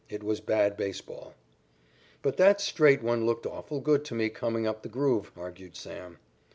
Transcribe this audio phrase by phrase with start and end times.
[0.09, 1.35] It was bad baseball."
[2.23, 6.17] "But that straight one looked awful good to me coming up the 'groove,'" argued Sam.